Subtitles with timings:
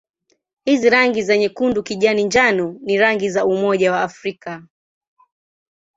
[0.65, 4.63] Hizi rangi za nyekundu-kijani-njano ni rangi za Umoja wa Afrika.